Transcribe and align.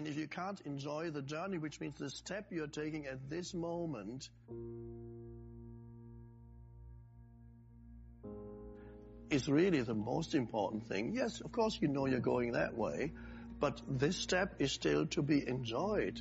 And 0.00 0.08
if 0.08 0.16
you 0.16 0.28
can't 0.28 0.58
enjoy 0.62 1.10
the 1.10 1.20
journey, 1.20 1.58
which 1.58 1.78
means 1.78 1.98
the 1.98 2.08
step 2.08 2.46
you're 2.48 2.66
taking 2.66 3.06
at 3.06 3.28
this 3.28 3.52
moment, 3.52 4.30
is 9.28 9.46
really 9.46 9.82
the 9.82 9.92
most 9.92 10.34
important 10.34 10.88
thing. 10.88 11.12
Yes, 11.12 11.42
of 11.42 11.52
course, 11.52 11.76
you 11.82 11.88
know 11.88 12.06
you're 12.06 12.18
going 12.18 12.52
that 12.52 12.78
way, 12.78 13.12
but 13.60 13.82
this 13.90 14.16
step 14.16 14.54
is 14.58 14.72
still 14.72 15.04
to 15.08 15.20
be 15.20 15.46
enjoyed 15.46 16.18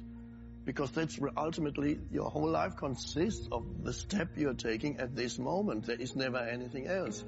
because 0.65 0.91
that's 0.91 1.17
ultimately 1.37 2.01
your 2.11 2.29
whole 2.29 2.49
life 2.49 2.75
consists 2.75 3.47
of 3.49 3.85
the 3.85 3.93
step 3.93 4.31
you're 4.35 4.53
taking 4.55 4.97
at 4.99 5.15
this 5.15 5.39
moment. 5.39 5.85
There 5.85 5.95
is 5.95 6.17
never 6.17 6.39
anything 6.39 6.87
else. 6.87 7.23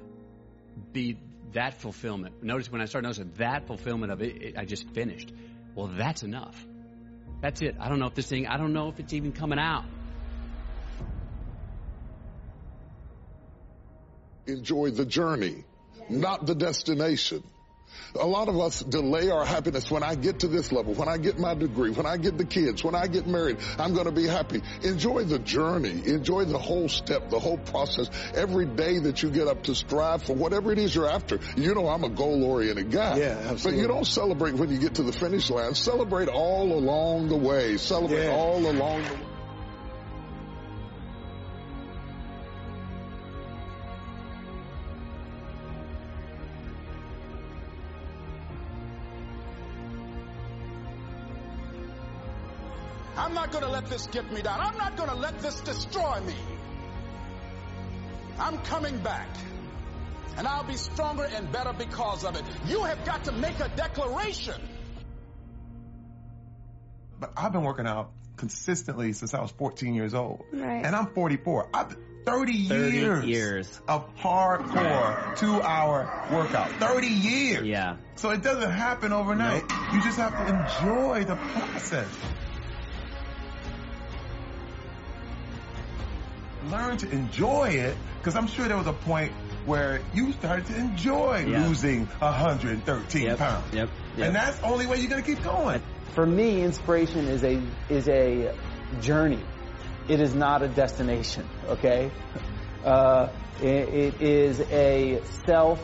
Be 0.92 1.16
that 1.52 1.80
fulfillment. 1.80 2.42
Notice 2.42 2.70
when 2.70 2.82
I 2.82 2.84
started 2.84 3.06
noticing 3.06 3.32
that 3.36 3.66
fulfillment 3.66 4.12
of 4.12 4.20
it, 4.20 4.42
it, 4.42 4.58
I 4.58 4.66
just 4.66 4.90
finished. 4.90 5.32
Well, 5.74 5.88
that's 5.88 6.22
enough. 6.22 6.56
That's 7.40 7.60
it. 7.62 7.76
I 7.80 7.88
don't 7.88 7.98
know 7.98 8.06
if 8.06 8.14
this 8.14 8.26
thing, 8.26 8.46
I 8.46 8.56
don't 8.56 8.72
know 8.72 8.88
if 8.88 9.00
it's 9.00 9.12
even 9.12 9.32
coming 9.32 9.58
out. 9.58 9.84
Enjoy 14.46 14.90
the 14.90 15.04
journey, 15.04 15.64
not 16.08 16.46
the 16.46 16.54
destination. 16.54 17.42
A 18.18 18.26
lot 18.26 18.48
of 18.48 18.58
us 18.60 18.80
delay 18.82 19.30
our 19.30 19.44
happiness 19.44 19.90
when 19.90 20.02
I 20.02 20.14
get 20.14 20.40
to 20.40 20.48
this 20.48 20.70
level, 20.72 20.94
when 20.94 21.08
I 21.08 21.16
get 21.16 21.38
my 21.38 21.54
degree, 21.54 21.90
when 21.90 22.06
I 22.06 22.16
get 22.16 22.36
the 22.38 22.44
kids, 22.44 22.84
when 22.84 22.94
I 22.94 23.06
get 23.06 23.26
married, 23.26 23.58
I'm 23.78 23.94
going 23.94 24.06
to 24.06 24.12
be 24.12 24.26
happy. 24.26 24.62
Enjoy 24.82 25.24
the 25.24 25.38
journey. 25.38 26.02
Enjoy 26.06 26.44
the 26.44 26.58
whole 26.58 26.88
step, 26.88 27.30
the 27.30 27.38
whole 27.38 27.58
process. 27.58 28.10
Every 28.34 28.66
day 28.66 28.98
that 28.98 29.22
you 29.22 29.30
get 29.30 29.48
up 29.48 29.64
to 29.64 29.74
strive 29.74 30.22
for 30.22 30.34
whatever 30.34 30.72
it 30.72 30.78
is 30.78 30.94
you're 30.94 31.10
after. 31.10 31.38
You 31.56 31.74
know, 31.74 31.88
I'm 31.88 32.04
a 32.04 32.10
goal 32.10 32.44
oriented 32.44 32.90
guy. 32.90 33.16
Yeah, 33.18 33.38
absolutely. 33.50 33.72
But 33.72 33.76
you 33.78 33.88
don't 33.88 34.06
celebrate 34.06 34.54
when 34.54 34.70
you 34.70 34.78
get 34.78 34.96
to 34.96 35.02
the 35.02 35.12
finish 35.12 35.48
line. 35.50 35.74
Celebrate 35.74 36.28
all 36.28 36.72
along 36.72 37.28
the 37.28 37.36
way. 37.36 37.76
Celebrate 37.76 38.24
Yeah. 38.24 38.36
all 38.36 38.58
along 38.58 39.02
the 39.04 39.14
way. 39.14 39.20
I'm 53.32 53.36
not 53.36 53.50
going 53.50 53.64
to 53.64 53.70
let 53.70 53.86
this 53.86 54.06
get 54.08 54.30
me 54.30 54.42
down. 54.42 54.60
I'm 54.60 54.76
not 54.76 54.94
going 54.94 55.08
to 55.08 55.16
let 55.16 55.38
this 55.38 55.58
destroy 55.62 56.20
me. 56.20 56.34
I'm 58.38 58.58
coming 58.58 58.98
back. 58.98 59.26
And 60.36 60.46
I'll 60.46 60.64
be 60.64 60.76
stronger 60.76 61.24
and 61.24 61.50
better 61.50 61.72
because 61.72 62.24
of 62.24 62.36
it. 62.36 62.42
You 62.66 62.82
have 62.82 63.02
got 63.06 63.24
to 63.24 63.32
make 63.32 63.58
a 63.58 63.70
declaration. 63.74 64.60
But 67.18 67.32
I've 67.34 67.52
been 67.52 67.62
working 67.62 67.86
out 67.86 68.10
consistently 68.36 69.14
since 69.14 69.32
I 69.32 69.40
was 69.40 69.50
14 69.52 69.94
years 69.94 70.12
old. 70.12 70.44
Right. 70.52 70.84
And 70.84 70.94
I'm 70.94 71.06
44. 71.14 71.70
I've 71.72 71.96
30, 72.26 72.68
30 72.68 72.96
years, 72.96 73.24
years. 73.24 73.80
of 73.88 74.14
hardcore 74.16 75.38
two 75.38 75.62
hour 75.62 76.28
workout. 76.30 76.70
30 76.72 77.06
years. 77.06 77.66
Yeah. 77.66 77.96
So 78.16 78.28
it 78.28 78.42
doesn't 78.42 78.70
happen 78.70 79.10
overnight. 79.14 79.62
You 79.94 80.02
just 80.02 80.18
have 80.18 80.32
to 80.32 80.48
enjoy 80.48 81.24
the 81.24 81.36
process. 81.36 82.08
Learn 86.70 86.96
to 86.98 87.10
enjoy 87.10 87.70
it, 87.70 87.96
because 88.18 88.36
I'm 88.36 88.46
sure 88.46 88.68
there 88.68 88.76
was 88.76 88.86
a 88.86 88.92
point 88.92 89.32
where 89.66 90.00
you 90.14 90.32
started 90.32 90.66
to 90.66 90.76
enjoy 90.76 91.44
Yeah. 91.46 91.66
losing 91.66 92.06
113 92.20 93.24
Yep. 93.26 93.38
pounds. 93.38 93.64
Yep. 93.72 93.88
Yep. 94.16 94.26
And 94.26 94.36
that's 94.36 94.58
the 94.58 94.66
only 94.66 94.86
way 94.86 94.98
you're 94.98 95.10
going 95.10 95.22
to 95.22 95.28
keep 95.34 95.42
going. 95.42 95.80
For 96.14 96.26
me, 96.26 96.62
inspiration 96.62 97.26
is 97.26 97.42
a 97.42 97.60
is 97.88 98.08
a 98.08 98.52
journey. 99.00 99.40
It 100.08 100.20
is 100.20 100.34
not 100.34 100.62
a 100.62 100.68
destination. 100.68 101.48
Okay, 101.68 102.10
uh, 102.84 103.28
it, 103.62 103.66
it 103.94 104.20
is 104.20 104.60
a 104.60 105.22
self, 105.46 105.82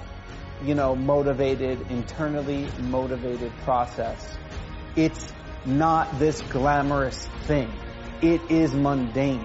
you 0.64 0.74
know, 0.74 0.94
motivated, 0.94 1.90
internally 1.90 2.68
motivated 2.82 3.52
process. 3.64 4.36
It's 4.96 5.32
not 5.64 6.18
this 6.18 6.40
glamorous 6.42 7.26
thing. 7.44 7.72
It 8.20 8.50
is 8.50 8.74
mundane. 8.74 9.44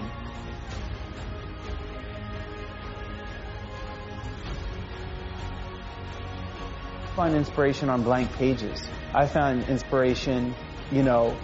Find 7.14 7.36
inspiration 7.36 7.88
on 7.90 8.02
blank 8.02 8.32
pages. 8.36 8.82
I 9.14 9.26
found 9.26 9.68
inspiration, 9.68 10.54
you 10.90 11.04
know, 11.04 11.36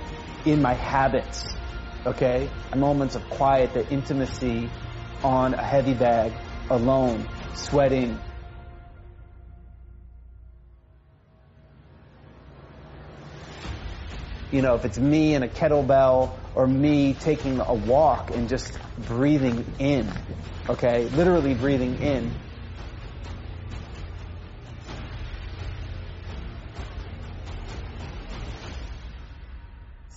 in 0.44 0.60
my 0.60 0.74
habits, 0.74 1.44
okay? 2.04 2.50
Moments 2.76 3.14
of 3.14 3.28
quiet, 3.30 3.72
the 3.72 3.88
intimacy 3.88 4.68
on 5.22 5.54
a 5.54 5.62
heavy 5.62 5.94
bag, 5.94 6.32
alone, 6.68 7.28
sweating. 7.54 8.18
You 14.50 14.62
know, 14.62 14.74
if 14.74 14.84
it's 14.84 14.98
me 14.98 15.34
and 15.34 15.44
a 15.44 15.48
kettlebell 15.48 16.32
or 16.56 16.66
me 16.66 17.14
taking 17.14 17.60
a 17.60 17.74
walk 17.74 18.32
and 18.32 18.48
just 18.48 18.76
breathing 18.98 19.64
in, 19.78 20.10
okay? 20.68 21.04
Literally 21.04 21.54
breathing 21.54 22.02
in. 22.02 22.32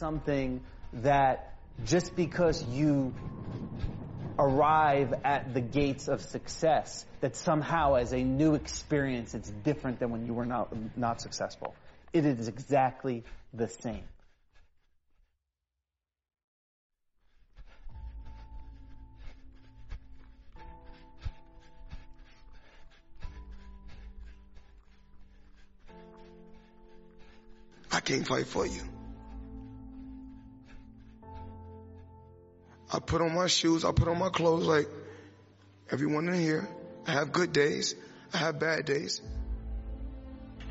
Something 0.03 0.59
that 0.91 1.55
just 1.85 2.13
because 2.13 2.61
you 2.65 3.13
arrive 4.37 5.13
at 5.23 5.53
the 5.53 5.61
gates 5.61 6.09
of 6.09 6.21
success, 6.21 7.05
that 7.21 7.37
somehow 7.37 7.93
as 7.93 8.11
a 8.11 8.21
new 8.21 8.53
experience 8.55 9.33
it's 9.33 9.49
different 9.49 9.99
than 9.99 10.09
when 10.09 10.25
you 10.25 10.33
were 10.33 10.45
not, 10.45 10.73
not 10.97 11.21
successful. 11.21 11.73
It 12.11 12.25
is 12.25 12.49
exactly 12.49 13.23
the 13.53 13.69
same. 13.69 14.03
I 27.89 28.01
can't 28.01 28.27
fight 28.27 28.47
for 28.47 28.65
you. 28.65 28.81
Put 33.05 33.21
on 33.21 33.33
my 33.33 33.47
shoes, 33.47 33.85
I 33.85 33.91
put 33.91 34.07
on 34.07 34.19
my 34.19 34.29
clothes 34.29 34.65
like 34.65 34.87
everyone 35.91 36.27
in 36.29 36.39
here. 36.39 36.67
I 37.07 37.11
have 37.11 37.31
good 37.31 37.51
days, 37.53 37.95
I 38.33 38.37
have 38.37 38.59
bad 38.59 38.85
days. 38.85 39.21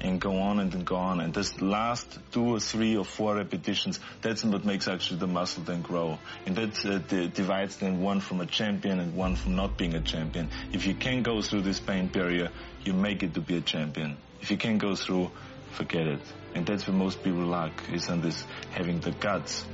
and 0.03 0.21
go 0.21 0.39
on 0.39 0.59
and 0.59 0.85
go 0.85 0.97
on. 0.97 1.21
And 1.21 1.33
this 1.33 1.61
last 1.61 2.19
two 2.33 2.57
or 2.57 2.61
three 2.61 2.97
or 2.97 3.05
four 3.05 3.37
repetitions, 3.37 4.01
that's 4.21 4.45
what 4.45 4.65
makes 4.65 4.89
actually 4.89 5.21
the 5.21 5.29
muscle 5.29 5.63
then 5.63 5.81
grow. 5.83 6.19
And 6.45 6.57
that 6.57 6.85
uh, 6.85 6.99
di- 6.99 7.29
divides 7.29 7.77
then 7.77 8.01
one 8.01 8.21
from 8.21 8.41
a 8.41 8.47
champion 8.47 8.99
and 8.99 9.15
one 9.15 9.37
from 9.37 9.55
not 9.55 9.79
being 9.79 9.95
a 9.95 10.01
champion. 10.01 10.49
If 10.73 10.87
you 10.87 10.95
can 10.95 11.23
go 11.23 11.41
through 11.41 11.63
this 11.63 11.79
pain 11.79 12.09
barrier, 12.09 12.51
you 12.85 12.93
make 12.93 13.23
it 13.23 13.35
to 13.35 13.41
be 13.41 13.57
a 13.57 13.61
champion. 13.61 14.17
If 14.41 14.51
you 14.51 14.57
can 14.57 14.79
go 14.79 14.97
through, 14.97 15.31
forget 15.71 16.07
it. 16.07 16.21
And 16.55 16.67
that's 16.67 16.87
where 16.87 16.97
most 16.97 17.23
people 17.23 17.47
lack, 17.47 17.73
is 17.93 18.09
on 18.09 18.21
this 18.21 18.45
having 18.73 19.01
the 19.01 19.13
guts. 19.13 19.65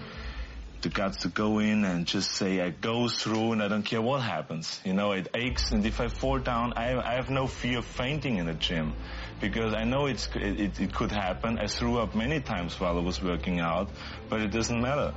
The 0.81 0.89
guts 0.91 1.19
to 1.19 1.29
go 1.29 1.59
in 1.59 1.85
and 1.85 2.07
just 2.07 2.31
say, 2.31 2.61
I 2.61 2.71
go 2.71 3.09
through 3.09 3.53
and 3.53 3.63
I 3.63 3.67
don't 3.67 3.83
care 3.83 4.01
what 4.01 4.23
happens. 4.23 4.81
You 4.85 4.93
know, 4.93 5.11
it 5.11 5.27
aches 5.35 5.73
and 5.73 5.85
if 5.85 6.01
I 6.01 6.07
fall 6.07 6.39
down, 6.39 6.75
I, 6.77 6.97
I 6.97 7.15
have 7.15 7.31
no 7.31 7.49
fear 7.49 7.79
of 7.79 7.85
fainting 7.85 8.37
in 8.37 8.47
the 8.47 8.55
gym 8.55 8.95
because 9.41 9.75
I 9.75 9.83
know 9.83 10.07
it's, 10.07 10.29
it, 10.37 10.61
it, 10.61 10.81
it 10.81 10.95
could 10.95 11.11
happen. 11.11 11.59
I 11.59 11.67
threw 11.67 11.99
up 11.99 12.15
many 12.15 12.41
times 12.41 12.79
while 12.79 12.97
I 12.97 13.01
was 13.01 13.21
working 13.21 13.59
out, 13.59 13.89
but 14.29 14.41
it 14.41 14.53
doesn't 14.53 14.81
matter 14.81 15.15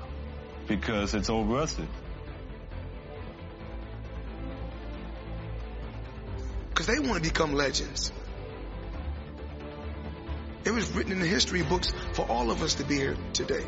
because 0.67 1.13
it's 1.13 1.29
all 1.29 1.43
worth 1.43 1.79
it. 1.79 1.89
Because 6.69 6.87
they 6.87 6.99
want 6.99 7.23
to 7.23 7.29
become 7.29 7.53
legends. 7.53 8.11
It 10.63 10.71
was 10.71 10.91
written 10.91 11.11
in 11.11 11.19
the 11.19 11.27
history 11.27 11.63
books 11.63 11.91
for 12.13 12.25
all 12.27 12.49
of 12.49 12.61
us 12.61 12.75
to 12.75 12.83
be 12.83 12.95
here 12.95 13.17
today. 13.33 13.65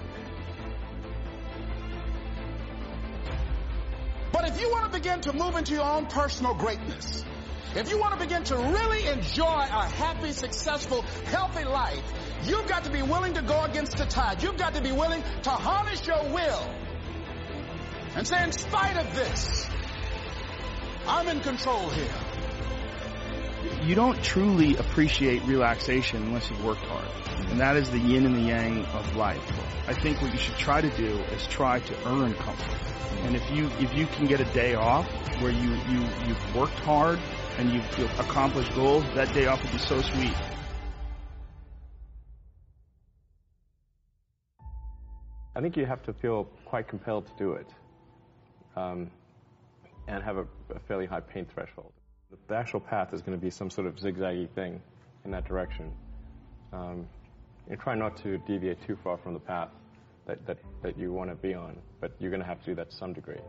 You 4.64 4.72
want 4.72 4.92
to 4.92 4.98
begin 4.98 5.20
to 5.22 5.34
move 5.34 5.56
into 5.56 5.74
your 5.74 5.84
own 5.84 6.06
personal 6.06 6.54
greatness, 6.54 7.26
if 7.76 7.90
you 7.90 8.00
want 8.00 8.14
to 8.14 8.20
begin 8.20 8.44
to 8.46 8.56
really 8.56 9.08
enjoy 9.08 9.44
a 9.46 9.86
happy, 9.86 10.32
successful, 10.32 11.02
healthy 11.26 11.66
life, 11.66 12.04
you've 12.44 12.68
got 12.68 12.86
to 12.86 12.92
be 12.92 13.02
willing 13.02 13.34
to 13.34 13.42
go 13.42 13.64
against 13.64 13.98
the 13.98 14.06
tide. 14.06 14.42
You've 14.42 14.58
got 14.58 14.76
to 14.76 14.82
be 14.82 14.92
willing 14.92 15.22
to 15.44 15.50
harness 15.50 16.06
your 16.08 16.24
will 16.30 16.70
and 18.16 18.26
say, 18.26 18.44
in 18.44 18.52
spite 18.54 18.96
of 18.96 19.14
this, 19.16 19.68
I'm 21.08 21.28
in 21.28 21.42
control 21.42 21.90
here. 21.90 22.23
You 23.84 23.96
don't 23.96 24.22
truly 24.24 24.76
appreciate 24.78 25.44
relaxation 25.44 26.24
unless 26.24 26.50
you've 26.50 26.64
worked 26.64 26.86
hard. 26.86 27.10
And 27.50 27.60
that 27.60 27.76
is 27.76 27.90
the 27.92 28.00
yin 28.00 28.26
and 28.26 28.36
the 28.36 28.42
yang 28.42 28.86
of 28.86 29.16
life. 29.16 29.44
I 29.88 29.94
think 29.94 30.22
what 30.22 30.32
you 30.32 30.40
should 30.40 30.56
try 30.56 30.82
to 30.82 30.90
do 30.90 31.20
is 31.34 31.46
try 31.48 31.80
to 31.80 32.08
earn 32.08 32.34
comfort. 32.34 32.78
And 33.24 33.36
if 33.36 33.50
you 33.52 33.70
if 33.80 33.94
you 33.94 34.06
can 34.08 34.28
get 34.28 34.40
a 34.40 34.46
day 34.54 34.76
off 34.76 35.08
where 35.40 35.52
you 35.52 35.72
you 35.90 36.08
you've 36.28 36.56
worked 36.56 36.80
hard 36.80 37.20
and 37.58 37.72
you've, 37.72 37.86
you've 37.98 38.20
accomplished 38.20 38.74
goals, 38.76 39.06
that 39.16 39.34
day 39.34 39.46
off 39.46 39.62
would 39.62 39.72
be 39.72 39.78
so 39.78 40.02
sweet. 40.02 40.34
I 45.56 45.62
think 45.62 45.78
you 45.78 45.86
have 45.86 46.04
to 46.04 46.14
feel 46.14 46.46
quite 46.66 46.88
compelled 46.88 47.28
to 47.28 47.34
do 47.38 47.54
it, 47.54 47.68
um, 48.76 49.12
and 50.08 50.24
have 50.24 50.38
a, 50.38 50.48
a 50.74 50.80
fairly 50.88 51.06
high 51.06 51.20
pain 51.20 51.46
threshold. 51.54 51.94
The 52.48 52.56
actual 52.56 52.80
path 52.80 53.14
is 53.14 53.22
going 53.22 53.38
to 53.38 53.44
be 53.44 53.50
some 53.50 53.70
sort 53.70 53.88
of 53.88 53.96
zigzaggy 53.98 54.50
thing 54.50 54.82
in 55.26 55.32
that 55.32 55.46
direction. 55.46 55.92
Um, 56.72 57.08
and 57.70 57.80
try 57.80 57.96
not 57.96 58.18
to 58.24 58.38
deviate 58.40 58.86
too 58.88 58.98
far 59.04 59.18
from 59.18 59.34
the 59.34 59.40
path 59.40 59.70
that, 60.28 60.46
that, 60.48 60.58
that 60.82 60.98
you 60.98 61.12
want 61.14 61.30
to 61.30 61.36
be 61.36 61.54
on, 61.54 61.78
but 62.02 62.14
you're 62.20 62.30
going 62.30 62.42
to 62.42 62.48
have 62.48 62.60
to 62.60 62.66
do 62.66 62.76
that 62.76 62.90
to 62.90 62.96
some 62.96 63.14
degree. 63.14 63.40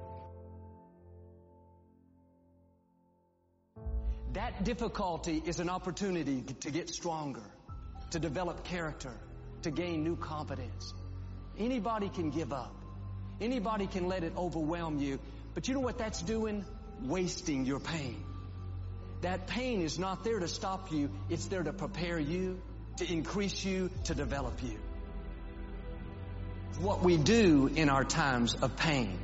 That 4.32 4.64
difficulty 4.64 5.42
is 5.46 5.60
an 5.60 5.69
opportunity 5.69 6.42
to 6.60 6.70
get 6.70 6.90
stronger, 6.90 7.42
to 8.10 8.19
develop 8.19 8.64
character, 8.64 9.12
to 9.62 9.70
gain 9.70 10.02
new 10.02 10.16
confidence. 10.16 10.92
Anybody 11.56 12.08
can 12.08 12.31
give 12.31 12.52
up. 12.52 12.75
Anybody 13.40 13.86
can 13.86 14.08
let 14.08 14.25
it 14.25 14.32
overwhelm 14.36 14.98
you. 14.98 15.20
But 15.54 15.69
you 15.69 15.75
know 15.75 15.81
what 15.81 15.98
that's 15.98 16.20
doing? 16.20 16.64
Wasting 17.02 17.64
your 17.64 17.78
pain. 17.78 18.22
That 19.25 19.47
pain 19.47 19.81
is 19.81 19.99
not 19.99 20.23
there 20.23 20.38
to 20.38 20.47
stop 20.47 20.93
you. 20.93 21.09
It's 21.31 21.47
there 21.47 21.62
to 21.62 21.73
prepare 21.73 22.19
you, 22.19 22.61
to 22.99 23.11
increase 23.11 23.65
you, 23.65 23.88
to 24.05 24.15
develop 24.15 24.62
you. 24.62 24.76
What 26.79 27.03
we 27.03 27.17
do 27.17 27.71
in 27.75 27.88
our 27.88 28.05
times 28.05 28.55
of 28.55 28.76
pain. 28.76 29.19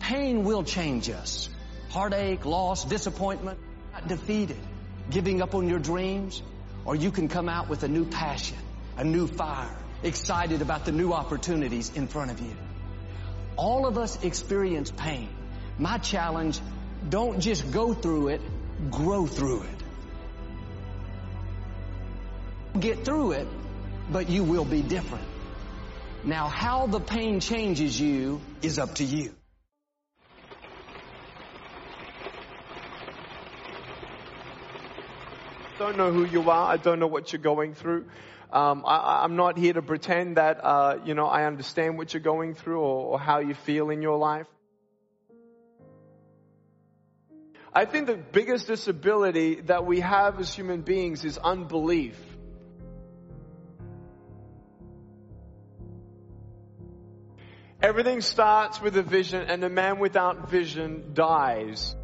Pain 0.00 0.44
will 0.44 0.64
change 0.64 1.10
us. 1.10 1.50
Heartache, 1.90 2.46
loss, 2.46 2.86
disappointment, 2.86 3.58
not 3.92 4.08
defeated, 4.08 4.56
giving 5.10 5.42
up 5.42 5.54
on 5.54 5.68
your 5.68 5.80
dreams, 5.80 6.42
or 6.86 6.96
you 6.96 7.10
can 7.10 7.28
come 7.28 7.50
out 7.50 7.68
with 7.68 7.82
a 7.82 7.88
new 7.88 8.06
passion, 8.06 8.56
a 8.96 9.04
new 9.04 9.26
fire, 9.26 9.76
excited 10.02 10.62
about 10.62 10.86
the 10.86 10.92
new 10.92 11.12
opportunities 11.12 11.94
in 11.94 12.08
front 12.08 12.30
of 12.30 12.40
you. 12.40 12.56
All 13.56 13.86
of 13.86 13.98
us 13.98 14.24
experience 14.24 14.90
pain. 14.90 15.28
My 15.78 15.98
challenge, 15.98 16.58
don't 17.06 17.40
just 17.40 17.70
go 17.70 17.92
through 17.92 18.28
it, 18.28 18.40
grow 18.90 19.26
through 19.26 19.62
it. 19.62 19.82
Get 22.80 23.04
through 23.04 23.32
it, 23.32 23.48
but 24.10 24.28
you 24.28 24.44
will 24.44 24.64
be 24.64 24.82
different. 24.82 25.26
Now, 26.24 26.48
how 26.48 26.86
the 26.86 27.00
pain 27.00 27.40
changes 27.40 27.98
you 27.98 28.40
is 28.62 28.78
up 28.78 28.96
to 28.96 29.04
you. 29.04 29.34
don't 35.78 35.98
know 35.98 36.10
who 36.10 36.24
you 36.24 36.50
are. 36.50 36.72
I 36.72 36.78
don't 36.78 36.98
know 36.98 37.06
what 37.06 37.32
you're 37.32 37.42
going 37.42 37.74
through. 37.74 38.06
Um, 38.52 38.84
I, 38.86 39.24
am 39.24 39.36
not 39.36 39.58
here 39.58 39.72
to 39.72 39.82
pretend 39.82 40.36
that 40.36 40.64
uh, 40.64 40.98
you 41.04 41.14
know 41.14 41.26
I 41.26 41.44
understand 41.44 41.98
what 41.98 42.14
you're 42.14 42.22
going 42.22 42.54
through 42.54 42.80
or, 42.80 43.12
or 43.12 43.18
how 43.20 43.40
you 43.40 43.54
feel 43.54 43.90
in 43.90 44.02
your 44.02 44.16
life. 44.16 44.46
I 47.76 47.84
think 47.84 48.06
the 48.06 48.16
biggest 48.16 48.68
disability 48.68 49.60
that 49.66 49.84
we 49.84 50.00
have 50.00 50.40
as 50.40 50.50
human 50.54 50.80
beings 50.80 51.26
is 51.26 51.36
unbelief. 51.36 52.18
Everything 57.82 58.22
starts 58.22 58.80
with 58.80 58.96
a 58.96 59.02
vision, 59.02 59.42
and 59.42 59.62
the 59.62 59.68
man 59.68 59.98
without 59.98 60.48
vision 60.48 61.10
dies. 61.12 61.94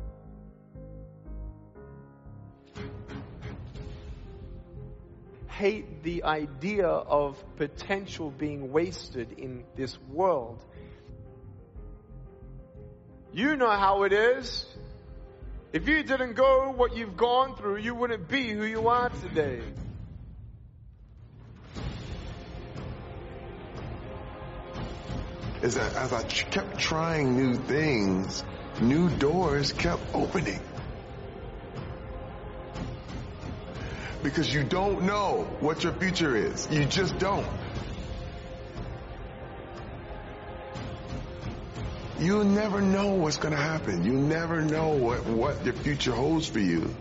Hate 5.47 6.03
the 6.03 6.25
idea 6.25 6.87
of 6.87 7.43
potential 7.57 8.31
being 8.31 8.73
wasted 8.73 9.39
in 9.39 9.65
this 9.75 9.99
world. 10.11 10.63
You 13.33 13.57
know 13.57 13.71
how 13.71 14.03
it 14.03 14.13
is. 14.13 14.67
If 15.73 15.89
you 15.89 16.03
didn't 16.03 16.35
go 16.35 16.71
what 16.71 16.95
you've 16.95 17.17
gone 17.17 17.57
through, 17.57 17.79
you 17.79 17.95
wouldn't 17.95 18.29
be 18.29 18.51
who 18.51 18.65
you 18.65 18.89
are 18.89 19.09
today. 19.09 19.61
Is 25.63 25.77
that 25.77 25.95
as 25.95 26.13
I 26.13 26.25
kept 26.25 26.79
trying 26.79 27.37
new 27.37 27.55
things, 27.55 28.45
new 28.83 29.09
doors 29.09 29.73
kept 29.73 30.03
opening. 30.13 30.61
Because 34.23 34.53
you 34.53 34.65
don't 34.65 35.03
know 35.03 35.49
what 35.61 35.85
your 35.85 35.95
future 35.95 36.37
is. 36.37 36.69
You 36.71 36.85
just 36.85 37.17
don't. 37.19 37.47
You'll 42.19 42.45
never 42.45 42.81
know 42.81 43.15
what's 43.15 43.39
going 43.39 43.55
to 43.55 43.61
happen. 43.61 44.05
You 44.05 44.13
never 44.13 44.61
know 44.63 44.91
what, 44.91 45.27
what 45.27 45.65
your 45.65 45.75
future 45.75 46.13
holds 46.13 46.47
for 46.47 46.61
you. 46.61 46.95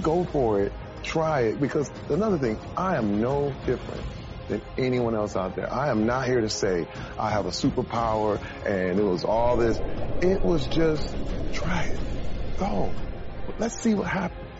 Go 0.00 0.24
for 0.24 0.62
it. 0.62 0.72
Try 1.02 1.42
it. 1.42 1.60
Because 1.60 1.90
another 2.08 2.38
thing, 2.38 2.58
I 2.76 2.96
am 2.96 3.20
no 3.20 3.52
different 3.66 4.02
than 4.48 4.62
anyone 4.78 5.14
else 5.14 5.36
out 5.36 5.56
there. 5.56 5.72
I 5.72 5.90
am 5.90 6.06
not 6.06 6.26
here 6.26 6.40
to 6.40 6.48
say 6.48 6.86
I 7.18 7.30
have 7.30 7.46
a 7.46 7.50
superpower 7.50 8.40
and 8.66 8.98
it 8.98 9.04
was 9.04 9.24
all 9.24 9.56
this. 9.56 9.78
It 10.22 10.42
was 10.42 10.66
just 10.66 11.14
try 11.52 11.84
it. 11.84 12.00
Go. 12.58 12.92
Let's 13.58 13.78
see 13.80 13.94
what 13.94 14.08
happens. 14.08 14.51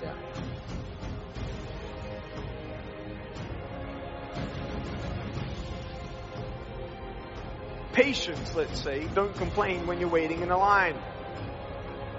Patience, 7.93 8.55
let's 8.55 8.81
say. 8.81 9.07
Don't 9.15 9.35
complain 9.37 9.87
when 9.87 10.01
you're 10.01 10.09
waiting 10.09 10.41
in 10.41 10.51
a 10.51 10.57
line. 10.57 10.97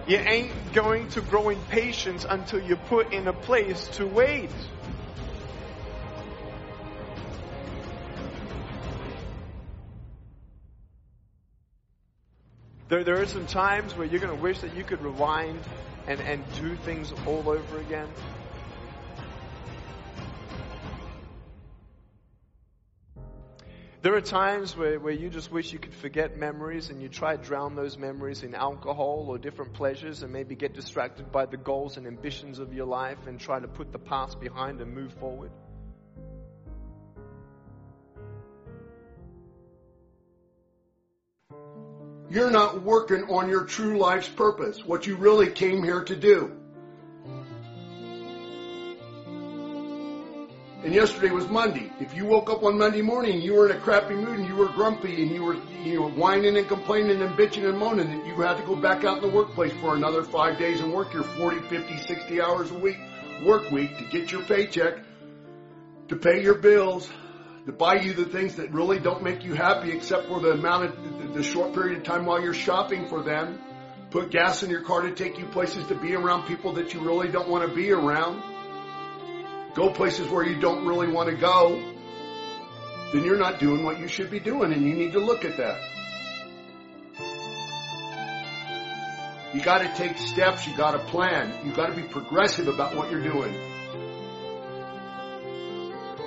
You 0.05 0.17
ain't 0.17 0.73
going 0.73 1.07
to 1.09 1.21
grow 1.21 1.49
in 1.49 1.59
patience 1.69 2.25
until 2.29 2.61
you're 2.61 2.77
put 2.77 3.13
in 3.13 3.27
a 3.27 3.33
place 3.33 3.87
to 3.93 4.05
wait. 4.05 4.51
There, 12.89 13.03
there 13.03 13.21
are 13.21 13.25
some 13.25 13.47
times 13.47 13.95
where 13.95 14.05
you're 14.05 14.19
going 14.19 14.35
to 14.35 14.41
wish 14.43 14.59
that 14.59 14.75
you 14.75 14.83
could 14.83 15.01
rewind 15.01 15.59
and, 16.05 16.19
and 16.19 16.43
do 16.55 16.75
things 16.75 17.11
all 17.25 17.49
over 17.49 17.79
again. 17.79 18.07
There 24.03 24.13
are 24.15 24.21
times 24.21 24.75
where, 24.75 24.99
where 24.99 25.13
you 25.13 25.29
just 25.29 25.49
wish 25.49 25.71
you 25.71 25.79
could 25.79 25.93
forget 25.93 26.35
memories 26.35 26.89
and 26.89 27.01
you 27.01 27.07
try 27.07 27.37
to 27.37 27.41
drown 27.41 27.73
those 27.73 27.97
memories 27.97 28.43
in 28.43 28.53
alcohol 28.53 29.27
or 29.29 29.37
different 29.37 29.71
pleasures 29.71 30.23
and 30.23 30.33
maybe 30.33 30.55
get 30.55 30.73
distracted 30.73 31.31
by 31.31 31.45
the 31.45 31.55
goals 31.55 31.95
and 31.95 32.05
ambitions 32.05 32.59
of 32.59 32.73
your 32.73 32.85
life 32.85 33.27
and 33.27 33.39
try 33.39 33.61
to 33.61 33.67
put 33.69 33.93
the 33.93 33.99
past 33.99 34.41
behind 34.41 34.81
and 34.81 34.93
move 34.93 35.13
forward. 35.13 35.51
You're 42.29 42.51
not 42.51 42.83
working 42.83 43.23
on 43.29 43.47
your 43.47 43.63
true 43.63 43.97
life's 43.97 44.27
purpose, 44.27 44.85
what 44.85 45.07
you 45.07 45.15
really 45.15 45.49
came 45.49 45.81
here 45.81 46.03
to 46.03 46.15
do. 46.17 46.51
And 50.93 50.99
yesterday 50.99 51.31
was 51.31 51.47
Monday. 51.47 51.91
If 51.99 52.13
you 52.13 52.27
woke 52.27 52.51
up 52.51 52.61
on 52.61 52.77
Monday 52.77 53.01
morning 53.01 53.33
and 53.33 53.43
you 53.43 53.55
were 53.55 53.67
in 53.67 53.75
a 53.75 53.79
crappy 53.79 54.13
mood 54.13 54.37
and 54.37 54.47
you 54.47 54.55
were 54.55 54.67
grumpy 54.67 55.23
and 55.23 55.31
you 55.31 55.43
were 55.43 55.55
you 55.83 56.03
were 56.03 56.09
whining 56.09 56.55
and 56.55 56.67
complaining 56.67 57.19
and 57.19 57.35
bitching 57.35 57.67
and 57.67 57.79
moaning 57.79 58.15
that 58.15 58.27
you 58.27 58.35
had 58.35 58.57
to 58.57 58.63
go 58.63 58.75
back 58.75 59.03
out 59.03 59.17
in 59.17 59.23
the 59.23 59.35
workplace 59.35 59.73
for 59.81 59.95
another 59.95 60.21
five 60.21 60.59
days 60.59 60.81
and 60.81 60.93
work 60.93 61.11
your 61.11 61.23
40, 61.23 61.61
50, 61.61 61.97
60 61.97 62.39
hours 62.39 62.69
a 62.69 62.75
week 62.75 62.99
work 63.43 63.71
week 63.71 63.97
to 63.97 64.03
get 64.03 64.31
your 64.31 64.43
paycheck, 64.43 64.99
to 66.09 66.15
pay 66.15 66.43
your 66.43 66.59
bills, 66.59 67.09
to 67.65 67.71
buy 67.71 67.95
you 67.95 68.13
the 68.13 68.25
things 68.25 68.57
that 68.57 68.71
really 68.71 68.99
don't 68.99 69.23
make 69.23 69.43
you 69.43 69.55
happy 69.55 69.91
except 69.93 70.27
for 70.27 70.41
the 70.41 70.51
amount 70.51 70.83
of 70.83 71.33
the 71.33 71.41
short 71.41 71.73
period 71.73 71.97
of 71.97 72.03
time 72.03 72.27
while 72.27 72.39
you're 72.39 72.53
shopping 72.53 73.07
for 73.07 73.23
them, 73.23 73.59
put 74.11 74.29
gas 74.29 74.61
in 74.61 74.69
your 74.69 74.83
car 74.83 75.01
to 75.01 75.15
take 75.15 75.39
you 75.39 75.47
places 75.47 75.87
to 75.87 75.95
be 75.95 76.13
around 76.13 76.45
people 76.45 76.73
that 76.73 76.93
you 76.93 76.99
really 76.99 77.29
don't 77.29 77.49
want 77.49 77.67
to 77.67 77.75
be 77.75 77.91
around 77.91 78.52
go 79.75 79.89
places 79.89 80.29
where 80.29 80.43
you 80.43 80.59
don't 80.59 80.85
really 80.85 81.07
want 81.07 81.29
to 81.29 81.35
go, 81.35 81.81
then 83.11 83.23
you're 83.23 83.37
not 83.37 83.59
doing 83.59 83.83
what 83.83 83.99
you 83.99 84.07
should 84.07 84.31
be 84.31 84.39
doing 84.39 84.73
and 84.73 84.83
you 84.83 84.93
need 84.93 85.13
to 85.13 85.19
look 85.19 85.45
at 85.45 85.57
that. 85.57 85.79
You 89.53 89.61
got 89.61 89.79
to 89.79 89.93
take 89.93 90.17
steps. 90.17 90.67
You 90.67 90.75
got 90.75 90.91
to 90.91 90.99
plan. 90.99 91.53
You 91.65 91.73
got 91.73 91.87
to 91.87 91.95
be 91.95 92.01
progressive 92.01 92.67
about 92.67 92.95
what 92.95 93.11
you're 93.11 93.21
doing. 93.21 93.53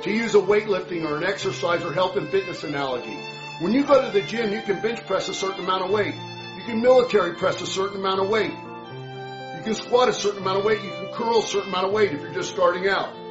To 0.03 0.13
use 0.13 0.37
a 0.37 0.41
weightlifting 0.41 1.05
or 1.05 1.17
an 1.17 1.25
exercise 1.25 1.83
or 1.83 1.93
health 1.93 2.17
and 2.17 2.29
fitness 2.29 2.63
analogy, 2.63 3.19
when 3.59 3.73
you 3.73 3.83
go 3.83 4.01
to 4.01 4.13
the 4.13 4.25
gym, 4.25 4.53
you 4.53 4.63
can 4.63 4.81
bench 4.81 5.05
press 5.07 5.29
a 5.29 5.35
certain 5.35 5.65
amount 5.65 5.85
of 5.85 5.91
weight. 5.91 6.15
You 6.15 6.63
can 6.63 6.81
military 6.81 7.35
press 7.35 7.61
a 7.61 7.67
certain 7.67 7.97
amount 7.97 8.21
of 8.21 8.29
weight. 8.29 8.53
You 8.53 9.63
can 9.65 9.75
squat 9.75 10.09
a 10.09 10.13
certain 10.13 10.43
amount 10.43 10.61
of 10.61 10.65
weight. 10.65 10.81
You 10.85 10.91
can 10.91 11.13
curl 11.13 11.41
a 11.41 11.43
certain 11.43 11.71
amount 11.71 11.87
of 11.87 11.93
weight 11.93 12.13
if 12.13 12.21
you're 12.21 12.33
just 12.33 12.53
starting 12.53 12.87
out. 12.87 13.26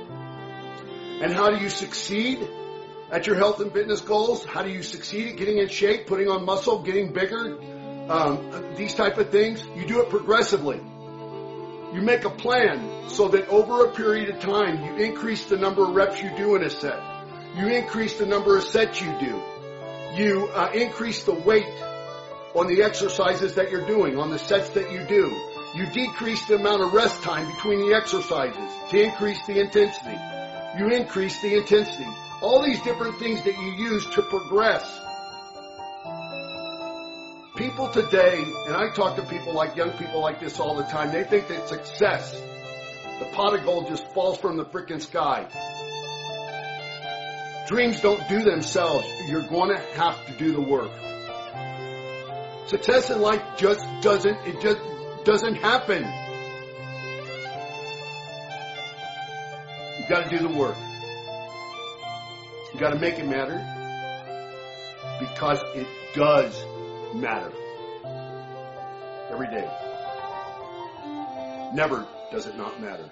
And 1.22 1.32
how 1.32 1.50
do 1.50 1.64
you 1.64 1.70
succeed 1.70 2.48
at 3.10 3.26
your 3.28 3.36
health 3.36 3.62
and 3.62 3.72
fitness 3.72 4.02
goals? 4.02 4.44
How 4.44 4.64
do 4.64 4.70
you 4.70 4.84
succeed 4.84 5.30
at 5.30 5.38
getting 5.38 5.60
in 5.60 5.70
shape, 5.70 6.08
putting 6.08 6.28
on 6.28 6.46
muscle, 6.46 6.80
getting 6.84 7.14
bigger? 7.14 7.58
Um, 8.10 8.76
these 8.76 8.94
type 8.94 9.18
of 9.18 9.30
things. 9.30 9.66
You 9.76 9.86
do 9.88 10.02
it 10.02 10.10
progressively. 10.10 10.78
You 10.78 12.02
make 12.02 12.26
a 12.26 12.30
plan 12.30 13.10
so 13.10 13.30
that 13.30 13.48
over 13.48 13.86
a 13.86 13.92
period 13.94 14.30
of 14.30 14.42
time, 14.42 14.84
you 14.84 15.04
increase 15.04 15.46
the 15.46 15.58
number 15.58 15.84
of 15.84 15.96
reps 15.96 16.22
you 16.22 16.36
do 16.36 16.56
in 16.56 16.64
a 16.64 16.70
set. 16.70 17.00
You 17.56 17.68
increase 17.68 18.18
the 18.20 18.26
number 18.26 18.58
of 18.58 18.64
sets 18.64 19.02
you 19.02 19.16
do. 19.20 19.42
You 20.16 20.50
uh, 20.54 20.72
increase 20.74 21.24
the 21.24 21.34
weight 21.34 21.74
on 22.54 22.68
the 22.68 22.84
exercises 22.84 23.56
that 23.56 23.72
you're 23.72 23.88
doing, 23.88 24.18
on 24.18 24.30
the 24.32 24.40
sets 24.40 24.70
that 24.72 24.92
you 24.92 25.06
do. 25.06 25.34
You 25.76 25.86
decrease 25.88 26.46
the 26.48 26.56
amount 26.56 26.84
of 26.84 26.94
rest 26.94 27.22
time 27.24 27.48
between 27.48 27.80
the 27.80 27.96
exercises 27.96 28.72
to 28.92 29.02
increase 29.02 29.46
the 29.46 29.60
intensity. 29.60 30.35
You 30.78 30.90
increase 30.90 31.42
the 31.42 31.56
intensity. 31.56 32.08
All 32.42 32.62
these 32.62 32.82
different 32.82 33.18
things 33.18 33.44
that 33.44 33.58
you 33.58 33.72
use 33.86 34.06
to 34.12 34.22
progress. 34.24 34.84
People 37.56 37.90
today, 37.90 38.44
and 38.68 38.76
I 38.76 38.90
talk 38.94 39.16
to 39.16 39.24
people 39.24 39.54
like 39.54 39.78
young 39.78 39.92
people 39.92 40.20
like 40.20 40.42
this 40.42 40.60
all 40.60 40.76
the 40.76 40.84
time, 40.84 41.14
they 41.14 41.24
think 41.24 41.48
that 41.48 41.70
success, 41.70 42.34
the 43.20 43.26
pot 43.32 43.58
of 43.58 43.64
gold 43.64 43.88
just 43.88 44.06
falls 44.14 44.38
from 44.38 44.58
the 44.58 44.66
freaking 44.66 45.02
sky. 45.02 45.48
Dreams 47.68 48.02
don't 48.02 48.28
do 48.28 48.44
themselves. 48.44 49.08
You're 49.28 49.48
going 49.48 49.74
to 49.74 49.82
have 49.96 50.26
to 50.26 50.34
do 50.34 50.52
the 50.52 50.62
work. 50.62 50.92
Success 52.68 53.10
in 53.10 53.22
life 53.22 53.42
just 53.56 53.86
doesn't, 54.02 54.38
it 54.46 54.60
just 54.60 54.82
doesn't 55.24 55.56
happen. 55.56 56.04
You 60.06 60.10
gotta 60.10 60.30
do 60.30 60.38
the 60.38 60.56
work. 60.56 60.76
You 62.72 62.80
gotta 62.80 63.00
make 63.00 63.18
it 63.18 63.26
matter. 63.26 63.58
Because 65.20 65.60
it 65.74 65.88
does 66.14 66.64
matter. 67.16 67.52
Every 69.32 69.48
day. 69.48 69.68
Never 71.74 72.06
does 72.32 72.46
it 72.46 72.56
not 72.56 72.80
matter. 72.80 73.10